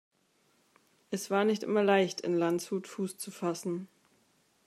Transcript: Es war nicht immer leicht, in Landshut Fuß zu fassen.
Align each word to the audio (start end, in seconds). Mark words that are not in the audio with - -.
Es 1.11 1.29
war 1.29 1.45
nicht 1.45 1.61
immer 1.61 1.83
leicht, 1.83 2.21
in 2.21 2.33
Landshut 2.35 2.87
Fuß 2.87 3.19
zu 3.19 3.29
fassen. 3.29 3.87